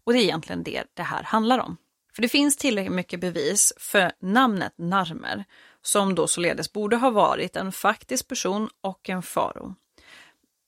Och 0.04 0.14
det 0.14 0.20
är 0.20 0.24
egentligen 0.24 0.64
det 0.64 0.84
det 0.94 1.04
här 1.04 1.24
handlar 1.24 1.60
om. 1.60 1.78
För 2.16 2.22
det 2.22 2.28
finns 2.28 2.58
tillräckligt 2.58 2.96
mycket 2.96 3.20
bevis 3.20 3.74
för 3.78 4.12
namnet 4.20 4.74
Narmer, 4.78 5.46
som 5.82 6.16
då 6.16 6.28
således 6.28 6.74
borde 6.74 6.96
ha 6.96 7.10
varit 7.10 7.56
en 7.56 7.72
faktisk 7.72 8.28
person 8.28 8.70
och 8.82 9.10
en 9.10 9.22
farao. 9.22 9.76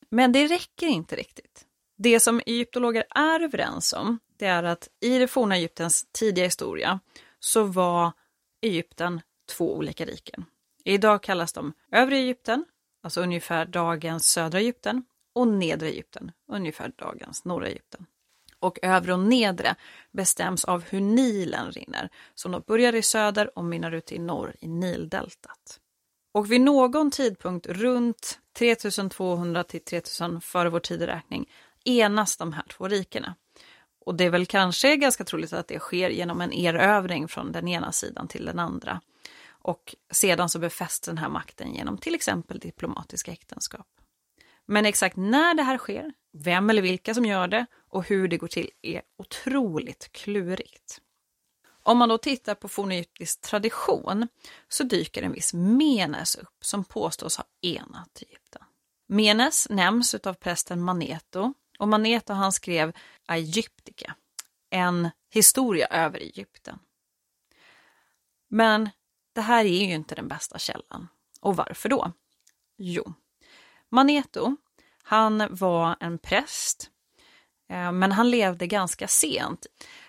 Men 0.09 0.31
det 0.31 0.47
räcker 0.47 0.87
inte 0.87 1.15
riktigt. 1.15 1.65
Det 1.97 2.19
som 2.19 2.41
egyptologer 2.45 3.05
är 3.09 3.39
överens 3.39 3.93
om, 3.93 4.19
det 4.37 4.45
är 4.45 4.63
att 4.63 4.87
i 5.01 5.19
det 5.19 5.27
forna 5.27 5.55
Egyptens 5.55 6.07
tidiga 6.11 6.45
historia 6.45 6.99
så 7.39 7.63
var 7.63 8.11
Egypten 8.61 9.21
två 9.57 9.75
olika 9.75 10.05
riken. 10.05 10.45
Idag 10.83 11.23
kallas 11.23 11.53
de 11.53 11.73
övre 11.91 12.15
Egypten, 12.15 12.65
alltså 13.03 13.21
ungefär 13.21 13.65
dagens 13.65 14.27
södra 14.27 14.59
Egypten, 14.59 15.05
och 15.35 15.47
nedre 15.47 15.87
Egypten, 15.87 16.31
ungefär 16.47 16.91
dagens 16.97 17.45
norra 17.45 17.67
Egypten. 17.67 18.05
Och 18.63 18.79
övre 18.81 19.13
och 19.13 19.19
nedre 19.19 19.75
bestäms 20.11 20.65
av 20.65 20.83
hur 20.83 21.01
Nilen 21.01 21.71
rinner, 21.71 22.09
som 22.35 22.51
då 22.51 22.59
börjar 22.59 22.95
i 22.95 23.01
söder 23.01 23.57
och 23.57 23.65
mynnar 23.65 23.91
ut 23.91 24.11
i 24.11 24.19
norr 24.19 24.55
i 24.59 24.67
Nildeltat. 24.67 25.79
Och 26.33 26.51
vid 26.51 26.61
någon 26.61 27.11
tidpunkt 27.11 27.67
runt 27.67 28.39
3200 28.57 29.63
till 29.63 29.83
3000 29.83 30.41
före 30.41 30.69
vår 30.69 30.79
tideräkning 30.79 31.49
enas 31.85 32.37
de 32.37 32.53
här 32.53 32.63
två 32.63 32.87
rikena. 32.87 33.35
Och 34.05 34.15
det 34.15 34.23
är 34.23 34.29
väl 34.29 34.45
kanske 34.45 34.95
ganska 34.95 35.23
troligt 35.23 35.53
att 35.53 35.67
det 35.67 35.79
sker 35.79 36.09
genom 36.09 36.41
en 36.41 36.53
erövring 36.53 37.27
från 37.27 37.51
den 37.51 37.67
ena 37.67 37.91
sidan 37.91 38.27
till 38.27 38.45
den 38.45 38.59
andra. 38.59 39.01
Och 39.49 39.95
sedan 40.11 40.49
så 40.49 40.59
befästs 40.59 41.07
den 41.07 41.17
här 41.17 41.29
makten 41.29 41.73
genom 41.73 41.97
till 41.97 42.15
exempel 42.15 42.59
diplomatiska 42.59 43.31
äktenskap. 43.31 43.87
Men 44.65 44.85
exakt 44.85 45.15
när 45.15 45.53
det 45.53 45.63
här 45.63 45.77
sker, 45.77 46.13
vem 46.33 46.69
eller 46.69 46.81
vilka 46.81 47.13
som 47.13 47.25
gör 47.25 47.47
det 47.47 47.65
och 47.93 48.07
hur 48.07 48.27
det 48.27 48.37
går 48.37 48.47
till 48.47 48.69
är 48.81 49.01
otroligt 49.17 50.11
klurigt. 50.11 51.01
Om 51.83 51.97
man 51.97 52.09
då 52.09 52.17
tittar 52.17 52.55
på 52.55 52.67
fornegyptisk 52.67 53.41
tradition 53.41 54.27
så 54.67 54.83
dyker 54.83 55.23
en 55.23 55.31
viss 55.31 55.53
Menes 55.53 56.35
upp 56.35 56.65
som 56.65 56.83
påstås 56.83 57.37
ha 57.37 57.45
enat 57.61 58.21
Egypten. 58.21 58.61
Menes 59.07 59.69
nämns 59.69 60.13
av 60.15 60.33
prästen 60.33 60.81
Maneto 60.81 61.53
och 61.79 61.87
Maneto 61.87 62.33
han 62.33 62.51
skrev 62.51 62.93
Egyptica, 63.27 64.15
en 64.69 65.09
historia 65.29 65.87
över 65.87 66.19
Egypten. 66.19 66.79
Men 68.49 68.89
det 69.33 69.41
här 69.41 69.65
är 69.65 69.85
ju 69.85 69.93
inte 69.93 70.15
den 70.15 70.27
bästa 70.27 70.59
källan. 70.59 71.07
Och 71.41 71.55
varför 71.55 71.89
då? 71.89 72.11
Jo, 72.77 73.13
Maneto, 73.89 74.55
han 75.03 75.47
var 75.55 75.95
en 75.99 76.17
präst, 76.17 76.89
Eh, 77.73 77.91
men 77.91 78.11
han 78.11 78.29
levde 78.29 78.67
ganska 78.67 79.07
sent. 79.07 79.65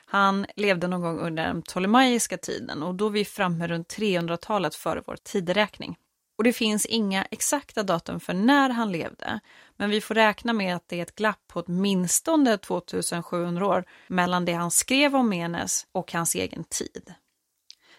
Han 0.07 0.47
levde 0.57 0.89
någon 0.89 1.01
gång 1.01 1.19
under 1.19 1.47
den 1.47 1.63
ptolemaiska 1.63 2.39
tiden 2.39 2.83
och 2.83 2.95
då 2.95 3.07
är 3.07 3.11
vi 3.11 3.25
framme 3.25 3.67
runt 3.67 3.97
300-talet 3.97 4.75
före 4.75 5.03
vår 5.07 5.17
tideräkning. 5.17 5.97
Och 6.39 6.45
det 6.45 6.53
finns 6.53 6.87
inga 6.87 7.25
exakta 7.25 7.83
datum 7.83 8.21
för 8.21 8.35
när 8.35 8.71
han 8.71 8.93
levde, 8.93 9.41
men 9.77 9.91
vi 9.91 10.01
får 10.01 10.15
räkna 10.15 10.53
med 10.53 10.77
att 10.77 10.89
det 10.89 10.99
är 10.99 11.03
ett 11.03 11.15
glapp 11.15 11.41
på 11.47 11.61
åtminstone 11.61 12.59
2700 12.59 13.67
år 13.67 13.85
mellan 14.09 14.45
det 14.45 14.53
han 14.53 14.71
skrev 14.71 15.17
om 15.17 15.29
Menes 15.29 15.87
och 15.93 16.13
hans 16.13 16.35
egen 16.35 16.65
tid. 16.65 17.15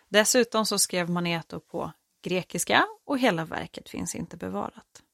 Dessutom 0.10 0.66
så 0.66 0.80
skrev 0.80 1.10
Maneto 1.10 1.60
på 1.60 1.92
grekiska 2.24 2.86
och 3.06 3.20
hela 3.20 3.46
verket 3.46 3.90
finns 3.90 4.16
inte 4.16 4.38
bevarat. 4.38 5.05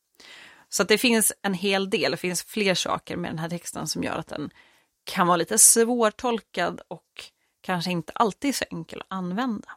Så 0.74 0.84
det 0.84 0.98
finns 0.98 1.34
en 1.42 1.54
hel 1.54 1.90
del, 1.90 2.12
det 2.12 2.18
finns 2.18 2.44
fler 2.44 2.76
saker 2.76 3.18
med 3.18 3.32
den 3.32 3.40
här 3.40 3.50
texten 3.50 3.88
som 3.88 4.04
gör 4.04 4.16
att 4.16 4.28
den 4.28 4.50
kan 5.04 5.28
vara 5.28 5.38
lite 5.38 5.58
svårtolkad 5.58 6.82
och 6.88 7.24
kanske 7.62 7.92
inte 7.92 8.14
alltid 8.16 8.56
så 8.56 8.66
enkel 8.72 9.02
att 9.02 9.08
använda. 9.10 9.70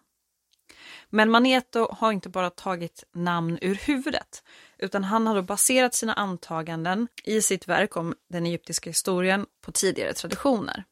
Men 1.10 1.30
Maneto 1.30 1.88
har 1.92 2.12
inte 2.12 2.28
bara 2.28 2.50
tagit 2.50 3.04
namn 3.12 3.58
ur 3.60 3.74
huvudet, 3.74 4.42
utan 4.78 5.04
han 5.04 5.26
har 5.26 5.34
då 5.34 5.42
baserat 5.42 5.94
sina 5.94 6.14
antaganden 6.14 7.08
i 7.24 7.42
sitt 7.42 7.68
verk 7.68 7.96
om 7.96 8.14
den 8.30 8.46
egyptiska 8.46 8.90
historien 8.90 9.46
på 9.60 9.72
tidigare 9.72 10.12
traditioner. 10.12 10.84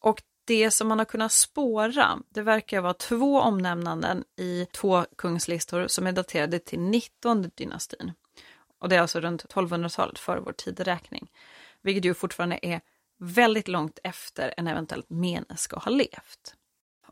Och 0.00 0.22
det 0.44 0.70
som 0.70 0.88
man 0.88 0.98
har 0.98 1.06
kunnat 1.06 1.32
spåra, 1.32 2.18
det 2.28 2.42
verkar 2.42 2.80
vara 2.80 2.94
två 2.94 3.40
omnämnanden 3.40 4.24
i 4.36 4.66
två 4.72 5.04
kungslistor 5.18 5.86
som 5.86 6.06
är 6.06 6.12
daterade 6.12 6.58
till 6.58 6.80
19 6.80 7.50
dynastin. 7.54 8.12
Och 8.78 8.88
det 8.88 8.96
är 8.96 9.00
alltså 9.00 9.20
runt 9.20 9.44
1200-talet 9.44 10.18
före 10.18 10.40
vår 10.40 10.52
tideräkning, 10.52 11.30
vilket 11.82 12.04
ju 12.04 12.14
fortfarande 12.14 12.58
är 12.62 12.80
väldigt 13.18 13.68
långt 13.68 13.98
efter 14.04 14.54
en 14.56 14.68
eventuellt 14.68 15.10
Menes 15.10 15.60
ska 15.60 15.78
ha 15.78 15.90
levt. 15.90 16.54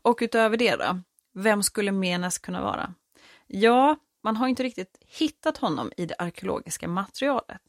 Och 0.01 0.17
utöver 0.21 0.57
det 0.57 0.75
då, 0.75 1.01
vem 1.33 1.63
skulle 1.63 1.91
Menes 1.91 2.37
kunna 2.37 2.61
vara? 2.61 2.93
Ja, 3.47 3.95
man 4.23 4.37
har 4.37 4.47
inte 4.47 4.63
riktigt 4.63 4.97
hittat 5.01 5.57
honom 5.57 5.91
i 5.97 6.05
det 6.05 6.15
arkeologiska 6.19 6.87
materialet. 6.87 7.61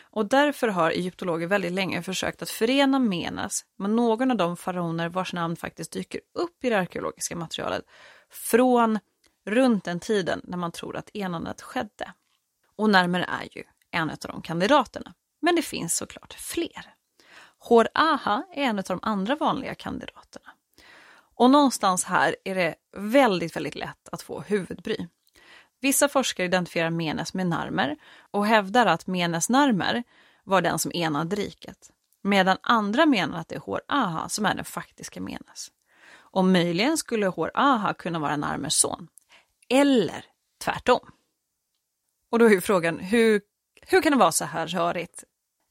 Och 0.00 0.26
därför 0.26 0.68
har 0.68 0.90
egyptologer 0.90 1.46
väldigt 1.46 1.72
länge 1.72 2.02
försökt 2.02 2.42
att 2.42 2.50
förena 2.50 2.98
Menes 2.98 3.64
med 3.76 3.90
någon 3.90 4.30
av 4.30 4.36
de 4.36 4.56
faraoner 4.56 5.08
vars 5.08 5.32
namn 5.32 5.56
faktiskt 5.56 5.92
dyker 5.92 6.20
upp 6.34 6.64
i 6.64 6.70
det 6.70 6.78
arkeologiska 6.78 7.36
materialet 7.36 7.84
från 8.30 8.98
runt 9.46 9.84
den 9.84 10.00
tiden 10.00 10.40
när 10.44 10.56
man 10.56 10.72
tror 10.72 10.96
att 10.96 11.10
enandet 11.14 11.62
skedde. 11.62 12.12
Och 12.82 12.90
Närmer 12.90 13.20
är 13.20 13.48
ju 13.52 13.64
en 13.90 14.10
av 14.10 14.16
de 14.16 14.42
kandidaterna. 14.42 15.14
Men 15.40 15.56
det 15.56 15.62
finns 15.62 15.96
såklart 15.96 16.34
fler. 16.34 16.94
Hår 17.58 17.88
Aha 17.94 18.42
är 18.54 18.62
en 18.62 18.78
av 18.78 18.84
de 18.84 18.98
andra 19.02 19.36
vanliga 19.36 19.74
kandidaterna. 19.74 20.50
Och 21.34 21.50
någonstans 21.50 22.04
här 22.04 22.36
är 22.44 22.54
det 22.54 22.74
väldigt, 22.96 23.56
väldigt 23.56 23.74
lätt 23.74 24.08
att 24.12 24.22
få 24.22 24.40
huvudbry. 24.40 25.06
Vissa 25.80 26.08
forskare 26.08 26.46
identifierar 26.46 26.90
Menes 26.90 27.34
med 27.34 27.46
Narmer 27.46 27.96
och 28.30 28.46
hävdar 28.46 28.86
att 28.86 29.06
Menes 29.06 29.48
Narmer 29.48 30.02
var 30.44 30.60
den 30.60 30.78
som 30.78 30.92
enade 30.94 31.36
riket, 31.36 31.90
medan 32.22 32.56
andra 32.62 33.06
menar 33.06 33.38
att 33.38 33.48
det 33.48 33.54
är 33.54 33.60
Hår 33.60 33.82
Aha 33.88 34.28
som 34.28 34.46
är 34.46 34.54
den 34.54 34.64
faktiska 34.64 35.20
Menes. 35.20 35.68
Och 36.14 36.44
möjligen 36.44 36.96
skulle 36.96 37.26
Hår 37.26 37.50
Aha 37.54 37.94
kunna 37.94 38.18
vara 38.18 38.36
Narmers 38.36 38.74
son. 38.74 39.08
Eller 39.68 40.24
tvärtom. 40.64 41.10
Och 42.32 42.38
då 42.38 42.44
är 42.44 42.50
ju 42.50 42.60
frågan, 42.60 42.98
hur, 42.98 43.40
hur 43.86 44.02
kan 44.02 44.12
det 44.12 44.18
vara 44.18 44.32
så 44.32 44.44
här 44.44 44.66
rörigt? 44.66 45.24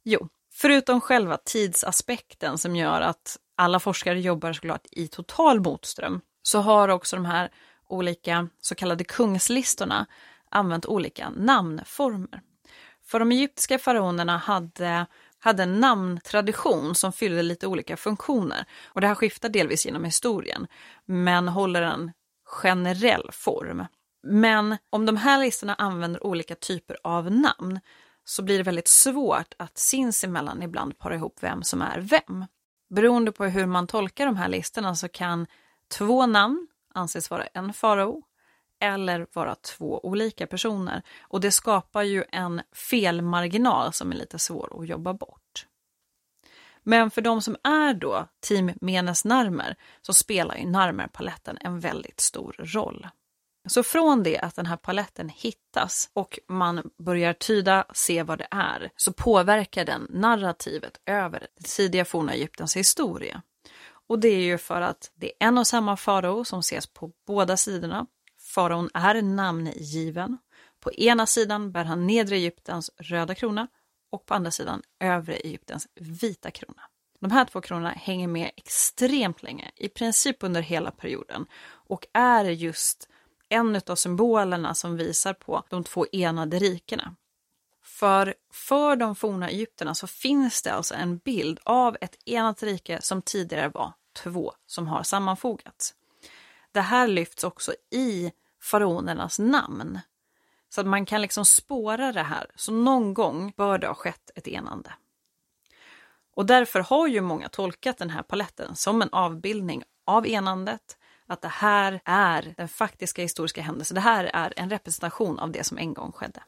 Jo, 0.04 0.28
förutom 0.54 1.02
själva 1.02 1.38
tidsaspekten 1.38 2.58
som 2.58 2.76
gör 2.76 3.02
att 3.02 3.38
alla 3.58 3.80
forskare 3.80 4.20
jobbar 4.20 4.54
såklart 4.54 4.86
i 4.92 5.08
total 5.08 5.60
motström, 5.60 6.22
så 6.44 6.60
har 6.60 6.90
också 6.90 7.16
de 7.16 7.26
här 7.26 7.52
olika 7.88 8.48
så 8.62 8.76
kallade 8.76 9.04
kungslistorna 9.04 10.06
använt 10.50 10.86
olika 10.86 11.30
namnformer. 11.30 12.42
För 13.06 13.20
de 13.20 13.32
egyptiska 13.32 13.80
faraonerna 13.80 14.38
hade, 14.38 15.06
hade 15.40 15.64
en 15.64 15.80
namntradition 15.80 16.96
som 16.96 17.14
fyllde 17.14 17.42
lite 17.42 17.68
olika 17.68 17.98
funktioner. 17.98 18.66
Och 18.86 19.02
det 19.02 19.08
här 19.08 19.16
skiftar 19.16 19.50
delvis 19.50 19.86
genom 19.86 20.04
historien, 20.04 20.68
men 21.06 21.48
håller 21.48 21.82
en 21.82 22.12
generell 22.46 23.30
form. 23.32 23.86
Men 24.24 24.78
om 24.90 25.06
de 25.06 25.18
här 25.18 25.40
listorna 25.40 25.76
använder 25.76 26.26
olika 26.26 26.56
typer 26.56 26.98
av 27.04 27.32
namn 27.32 27.80
så 28.24 28.44
blir 28.44 28.58
det 28.58 28.64
väldigt 28.64 28.88
svårt 28.88 29.54
att 29.58 29.78
sinsemellan 29.78 30.64
ibland 30.64 30.98
para 30.98 31.16
ihop 31.16 31.38
vem 31.42 31.64
som 31.64 31.82
är 31.82 32.00
vem. 32.00 32.46
Beroende 32.90 33.32
på 33.32 33.46
hur 33.46 33.66
man 33.66 33.88
tolkar 33.88 34.26
de 34.26 34.36
här 34.36 34.50
listorna 34.50 34.96
så 34.96 35.08
kan 35.08 35.48
två 35.88 36.26
namn 36.26 36.68
anses 36.94 37.30
vara 37.30 37.46
en 37.46 37.74
farao 37.74 38.24
eller 38.80 39.28
vara 39.34 39.56
två 39.56 40.00
olika 40.04 40.48
personer. 40.48 41.02
Och 41.22 41.42
det 41.42 41.52
skapar 41.52 42.04
ju 42.04 42.24
en 42.32 42.62
felmarginal 42.72 43.94
som 43.94 44.12
är 44.12 44.16
lite 44.16 44.40
svår 44.40 44.82
att 44.82 44.88
jobba 44.88 45.14
bort. 45.14 45.68
Men 46.84 47.12
för 47.12 47.22
de 47.22 47.42
som 47.42 47.58
är 47.64 47.94
då 47.94 48.28
team 48.40 48.72
Menes 48.82 49.26
Narmer 49.26 49.76
så 50.02 50.14
spelar 50.14 50.56
ju 50.56 50.66
Narmer-paletten 50.66 51.58
en 51.62 51.80
väldigt 51.80 52.20
stor 52.20 52.56
roll. 52.60 53.08
Så 53.70 53.84
från 53.84 54.24
det 54.24 54.38
att 54.38 54.56
den 54.56 54.66
här 54.66 54.78
paletten 54.78 55.30
hittas 55.30 56.10
och 56.14 56.40
man 56.48 56.92
börjar 56.98 57.34
tyda, 57.34 57.86
se 57.94 58.24
vad 58.24 58.38
det 58.38 58.48
är, 58.52 58.92
så 58.96 59.14
påverkar 59.14 59.86
den 59.86 60.08
narrativet 60.10 61.02
över 61.06 61.48
det 61.60 61.68
tidiga 61.68 62.06
forna 62.06 62.34
Egyptens 62.34 62.78
historia. 62.78 63.42
Och 64.08 64.20
det 64.20 64.28
är 64.28 64.42
ju 64.42 64.58
för 64.58 64.82
att 64.82 65.12
det 65.16 65.28
är 65.28 65.48
en 65.48 65.58
och 65.58 65.68
samma 65.68 65.98
farao 65.98 66.46
som 66.46 66.60
ses 66.60 66.88
på 66.88 67.12
båda 67.28 67.58
sidorna. 67.58 68.08
Faraon 68.40 68.90
är 68.94 69.22
namngiven. 69.22 70.38
På 70.80 70.94
ena 70.94 71.26
sidan 71.26 71.72
bär 71.72 71.84
han 71.84 72.08
nedre 72.08 72.36
Egyptens 72.36 72.92
röda 72.98 73.36
krona 73.36 73.68
och 74.12 74.26
på 74.26 74.34
andra 74.34 74.52
sidan 74.52 74.82
övre 75.00 75.36
Egyptens 75.36 75.88
vita 75.96 76.52
krona. 76.52 76.82
De 77.20 77.32
här 77.32 77.46
två 77.46 77.62
kronorna 77.62 77.90
hänger 77.90 78.28
med 78.28 78.52
extremt 78.58 79.44
länge, 79.44 79.72
i 79.76 79.90
princip 79.90 80.38
under 80.40 80.62
hela 80.62 80.92
perioden 80.92 81.46
och 81.64 82.08
är 82.14 82.46
just 82.46 83.10
en 83.52 83.82
av 83.88 83.96
symbolerna 83.96 84.74
som 84.74 84.98
visar 84.98 85.34
på 85.34 85.64
de 85.70 85.84
två 85.84 86.06
enade 86.12 86.60
rikena. 86.60 87.16
För, 87.84 88.36
för 88.52 88.96
de 88.96 89.16
forna 89.16 89.50
egyptierna 89.50 89.96
så 89.96 90.08
finns 90.08 90.62
det 90.62 90.74
alltså 90.74 90.94
en 90.94 91.18
bild 91.18 91.60
av 91.64 91.98
ett 92.02 92.16
enat 92.26 92.64
rike 92.64 93.02
som 93.02 93.22
tidigare 93.22 93.70
var 93.70 93.94
två 94.24 94.54
som 94.66 94.88
har 94.88 95.04
sammanfogats. 95.04 95.94
Det 96.72 96.82
här 96.82 97.08
lyfts 97.08 97.44
också 97.44 97.74
i 97.90 98.32
faraonernas 98.62 99.40
namn. 99.40 100.00
Så 100.70 100.82
att 100.82 100.88
man 100.88 101.06
kan 101.06 101.22
liksom 101.22 101.46
spåra 101.46 102.12
det 102.12 102.24
här, 102.24 102.52
så 102.56 102.72
någon 102.72 103.14
gång 103.14 103.54
bör 103.58 103.78
det 103.78 103.88
ha 103.88 103.94
skett 103.94 104.32
ett 104.36 104.48
enande. 104.48 104.94
Och 106.36 106.46
därför 106.46 106.80
har 106.80 107.08
ju 107.08 107.22
många 107.22 107.50
tolkat 107.50 107.98
den 107.98 108.10
här 108.10 108.24
paletten 108.24 108.76
som 108.76 109.02
en 109.02 109.10
avbildning 109.12 109.84
av 110.06 110.28
enandet, 110.28 110.98
att 111.32 111.42
det 111.42 111.48
här 111.48 112.02
är 112.06 112.54
den 112.58 112.68
faktiska 112.68 113.22
historiska 113.22 113.62
händelsen. 113.62 113.96
Det 113.96 114.02
här 114.02 114.32
är 114.34 114.54
en 114.56 114.70
representation 114.70 115.40
av 115.40 115.52
det 115.52 115.64
som 115.64 115.78
en 115.78 115.94
gång 115.94 116.12
skedde. 116.12 116.44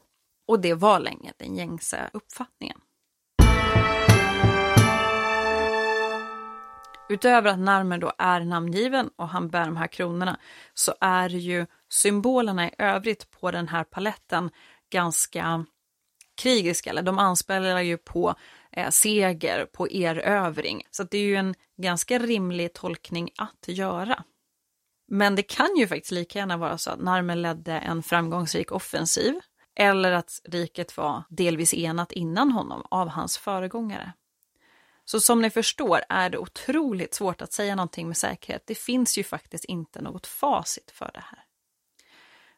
Och 0.48 0.60
det 0.60 0.74
var 0.74 1.00
länge 1.00 1.32
den 1.36 1.56
gängse 1.56 2.10
uppfattningen. 2.12 2.80
Utöver 7.08 7.50
att 7.50 7.58
Narmer 7.58 7.98
då 7.98 8.12
är 8.18 8.40
namngiven 8.40 9.10
och 9.16 9.28
han 9.28 9.50
bär 9.50 9.64
de 9.64 9.76
här 9.76 9.86
kronorna 9.86 10.38
så 10.74 10.94
är 11.00 11.28
ju 11.28 11.66
symbolerna 11.88 12.68
i 12.68 12.74
övrigt 12.78 13.30
på 13.30 13.50
den 13.50 13.68
här 13.68 13.84
paletten 13.84 14.50
ganska 14.90 15.66
krigiska, 16.42 16.90
eller 16.90 17.02
de 17.02 17.18
anspelar 17.18 17.80
ju 17.80 17.96
på 17.96 18.34
eh, 18.72 18.90
seger, 18.90 19.66
på 19.72 19.88
erövring. 19.88 20.82
Så 20.90 21.02
det 21.02 21.18
är 21.18 21.22
ju 21.22 21.36
en 21.36 21.54
ganska 21.76 22.18
rimlig 22.18 22.72
tolkning 22.72 23.30
att 23.36 23.68
göra. 23.68 24.24
Men 25.06 25.34
det 25.34 25.42
kan 25.42 25.76
ju 25.76 25.86
faktiskt 25.88 26.12
lika 26.12 26.38
gärna 26.38 26.56
vara 26.56 26.78
så 26.78 26.90
att 26.90 27.00
Narmer 27.00 27.36
ledde 27.36 27.72
en 27.72 28.02
framgångsrik 28.02 28.72
offensiv 28.72 29.40
eller 29.76 30.12
att 30.12 30.40
riket 30.44 30.96
var 30.96 31.22
delvis 31.28 31.74
enat 31.74 32.12
innan 32.12 32.52
honom 32.52 32.86
av 32.90 33.08
hans 33.08 33.38
föregångare. 33.38 34.12
Så 35.04 35.20
som 35.20 35.42
ni 35.42 35.50
förstår 35.50 36.00
är 36.08 36.30
det 36.30 36.38
otroligt 36.38 37.14
svårt 37.14 37.42
att 37.42 37.52
säga 37.52 37.74
någonting 37.74 38.06
med 38.06 38.16
säkerhet. 38.16 38.62
Det 38.66 38.74
finns 38.74 39.18
ju 39.18 39.24
faktiskt 39.24 39.64
inte 39.64 40.02
något 40.02 40.26
facit 40.26 40.90
för 40.90 41.10
det 41.14 41.24
här. 41.30 41.44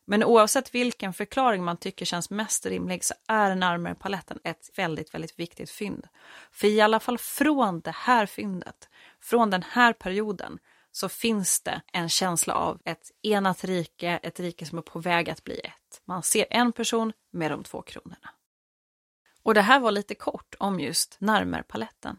Men 0.05 0.25
oavsett 0.25 0.75
vilken 0.75 1.13
förklaring 1.13 1.65
man 1.65 1.77
tycker 1.77 2.05
känns 2.05 2.31
mest 2.31 2.67
rimlig 2.67 3.05
så 3.05 3.15
är 3.29 3.55
Narmer-paletten 3.55 4.39
ett 4.45 4.71
väldigt, 4.77 5.15
väldigt 5.15 5.39
viktigt 5.39 5.71
fynd. 5.71 6.09
För 6.53 6.67
i 6.67 6.81
alla 6.81 7.01
fall 7.01 7.19
från 7.19 7.81
det 7.81 7.95
här 7.95 8.27
fyndet, 8.27 8.89
från 9.21 9.51
den 9.51 9.63
här 9.63 9.93
perioden, 9.93 10.59
så 10.97 11.09
finns 11.09 11.61
det 11.61 11.83
en 11.93 12.09
känsla 12.09 12.55
av 12.55 12.81
ett 12.85 13.11
enat 13.23 13.65
rike, 13.65 14.21
ett 14.23 14.41
rike 14.41 14.67
som 14.67 14.79
är 14.79 14.83
på 14.83 14.99
väg 14.99 15.31
att 15.31 15.45
bli 15.45 15.61
ett. 15.65 16.03
Man 16.05 16.23
ser 16.23 16.47
en 16.51 16.73
person 16.73 17.13
med 17.33 17.51
de 17.51 17.65
två 17.65 17.83
kronorna. 17.83 18.31
Och 19.43 19.55
det 19.55 19.61
här 19.61 19.81
var 19.81 19.91
lite 19.91 20.15
kort 20.15 20.55
om 20.59 20.81
just 20.81 21.17
Narmer-paletten. 21.21 22.19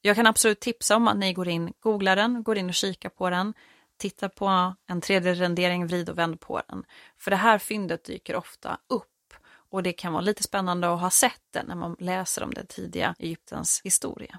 Jag 0.00 0.16
kan 0.16 0.26
absolut 0.26 0.60
tipsa 0.60 0.96
om 0.96 1.08
att 1.08 1.16
ni 1.16 1.32
går 1.32 1.48
in, 1.48 1.72
googlar 1.80 2.16
den, 2.16 2.42
går 2.42 2.58
in 2.58 2.68
och 2.68 2.74
kikar 2.74 3.08
på 3.08 3.30
den, 3.30 3.54
tittar 3.96 4.28
på 4.28 4.74
en 4.86 5.00
3D-rendering, 5.00 5.86
vrid 5.86 6.08
och 6.08 6.18
vänd 6.18 6.40
på 6.40 6.62
den. 6.68 6.84
För 7.18 7.30
det 7.30 7.36
här 7.36 7.58
fyndet 7.58 8.04
dyker 8.04 8.36
ofta 8.36 8.80
upp 8.88 9.34
och 9.48 9.82
det 9.82 9.92
kan 9.92 10.12
vara 10.12 10.22
lite 10.22 10.42
spännande 10.42 10.92
att 10.92 11.00
ha 11.00 11.10
sett 11.10 11.42
det 11.50 11.62
när 11.62 11.74
man 11.74 11.96
läser 11.98 12.42
om 12.42 12.54
det 12.54 12.64
tidiga 12.64 13.14
Egyptens 13.18 13.80
historia. 13.84 14.38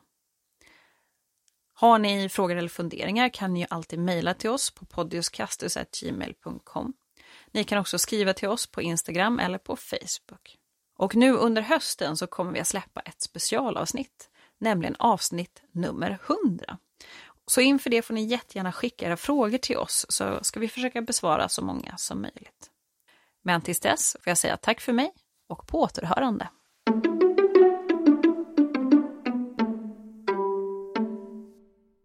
Har 1.80 2.00
ni 2.00 2.30
frågor 2.30 2.56
eller 2.56 2.70
funderingar 2.70 3.30
kan 3.30 3.54
ni 3.54 3.68
alltid 3.70 4.00
mejla 4.00 4.34
till 4.34 4.50
oss 4.50 4.72
på 4.72 4.86
poddioskastus.gmail.com. 4.86 6.94
Ni 7.52 7.64
kan 7.64 7.78
också 7.78 8.00
skriva 8.00 8.34
till 8.34 8.48
oss 8.48 8.68
på 8.68 8.82
Instagram 8.82 9.40
eller 9.40 9.58
på 9.58 9.76
Facebook. 9.76 10.58
Och 10.98 11.16
nu 11.16 11.34
under 11.34 11.62
hösten 11.62 12.18
så 12.18 12.28
kommer 12.28 12.52
vi 12.52 12.60
att 12.60 12.68
släppa 12.68 13.00
ett 13.00 13.22
specialavsnitt 13.22 14.30
nämligen 14.58 14.96
avsnitt 15.00 15.64
nummer 15.72 16.20
100. 16.28 16.78
Så 17.46 17.62
inför 17.62 17.90
det 17.90 18.02
får 18.02 18.14
ni 18.14 18.26
jättegärna 18.26 18.72
skicka 18.72 19.06
era 19.06 19.18
frågor 19.18 19.58
till 19.58 19.78
oss 19.78 20.06
så 20.10 20.44
ska 20.44 20.60
vi 20.60 20.68
försöka 20.68 21.02
besvara 21.02 21.50
så 21.50 21.64
många 21.64 21.98
som 21.98 22.22
möjligt. 22.22 22.70
Men 23.44 23.62
tills 23.62 23.80
dess 23.80 24.18
får 24.24 24.32
jag 24.32 24.38
säga 24.38 24.58
tack 24.58 24.82
för 24.82 24.94
mig 24.94 25.14
och 25.48 25.68
på 25.68 25.82
återhörande. 25.82 26.50